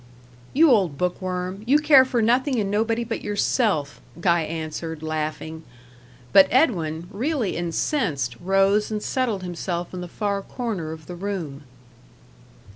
"You 0.53 0.71
old 0.71 0.97
book 0.97 1.21
worm! 1.21 1.61
you 1.67 1.77
care 1.77 2.05
for 2.05 2.23
nothing 2.23 2.59
and 2.59 2.71
nobody 2.71 3.03
but 3.03 3.21
yourself," 3.21 4.01
Guy 4.19 4.41
answered, 4.41 5.03
laughing. 5.03 5.61
But 6.33 6.47
Edwin, 6.49 7.07
really 7.11 7.55
incensed, 7.55 8.35
rose 8.41 8.89
and 8.89 9.03
settled 9.03 9.43
himself 9.43 9.93
in 9.93 10.01
the 10.01 10.07
far 10.07 10.41
corner 10.41 10.91
of 10.91 11.05
the 11.05 11.13
room. 11.15 11.65